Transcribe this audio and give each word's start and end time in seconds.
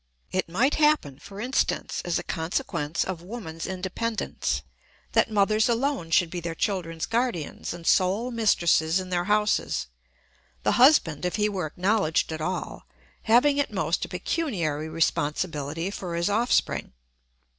It 0.31 0.49
might 0.49 0.73
happen, 0.81 1.19
for 1.19 1.39
instance, 1.39 2.01
as 2.03 2.17
a 2.17 2.23
consequence 2.23 3.03
of 3.03 3.21
woman's 3.21 3.67
independence, 3.67 4.63
that 5.11 5.29
mothers 5.29 5.69
alone 5.69 6.09
should 6.09 6.31
be 6.31 6.39
their 6.39 6.55
children's 6.55 7.05
guardians 7.05 7.71
and 7.71 7.85
sole 7.85 8.31
mistresses 8.31 8.99
in 8.99 9.11
their 9.11 9.25
houses; 9.25 9.89
the 10.63 10.71
husband, 10.81 11.23
if 11.23 11.35
he 11.35 11.47
were 11.47 11.67
acknowledged 11.67 12.31
at 12.33 12.41
all, 12.41 12.87
having 13.25 13.59
at 13.59 13.71
most 13.71 14.03
a 14.03 14.07
pecuniary 14.09 14.89
responsibility 14.89 15.91
for 15.91 16.15
his 16.15 16.31
offspring. 16.31 16.93